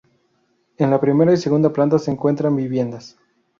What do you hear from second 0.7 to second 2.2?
En la primera y segunda planta se